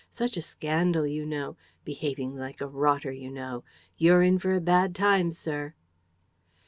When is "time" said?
4.95-5.31